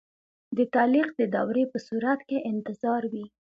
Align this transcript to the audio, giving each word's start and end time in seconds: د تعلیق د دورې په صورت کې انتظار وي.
د 0.57 0.59
تعلیق 0.73 1.07
د 1.19 1.21
دورې 1.35 1.63
په 1.71 1.77
صورت 1.87 2.19
کې 2.29 2.45
انتظار 2.51 3.01
وي. 3.13 3.25